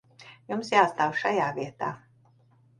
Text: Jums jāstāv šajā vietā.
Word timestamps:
Jums 0.51 0.71
jāstāv 0.75 1.15
šajā 1.21 1.53
vietā. 1.61 1.93